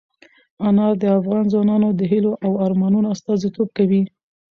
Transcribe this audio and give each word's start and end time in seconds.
انار 0.67 0.93
د 1.01 1.03
افغان 1.19 1.45
ځوانانو 1.53 1.89
د 1.99 2.01
هیلو 2.11 2.33
او 2.45 2.51
ارمانونو 2.65 3.07
استازیتوب 3.15 3.67
کوي. 3.77 4.01